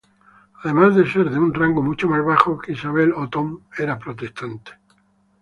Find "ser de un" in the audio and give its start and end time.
1.07-1.53